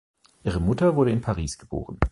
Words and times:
Ihre 0.43 0.59
Mutter 0.59 0.95
wurde 0.95 1.11
in 1.11 1.21
Paris 1.21 1.59
geboren. 1.59 1.99